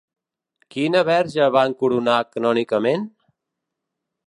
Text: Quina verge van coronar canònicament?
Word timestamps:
Quina 0.75 1.01
verge 1.09 1.51
van 1.57 1.77
coronar 1.83 2.17
canònicament? 2.37 3.07